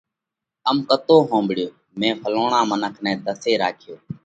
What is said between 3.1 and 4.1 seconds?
ڌسي راکيو